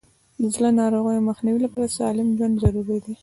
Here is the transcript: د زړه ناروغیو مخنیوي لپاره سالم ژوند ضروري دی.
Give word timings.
د 0.41 0.43
زړه 0.55 0.69
ناروغیو 0.81 1.27
مخنیوي 1.29 1.61
لپاره 1.65 1.93
سالم 1.97 2.27
ژوند 2.37 2.55
ضروري 2.63 2.99
دی. 3.05 3.15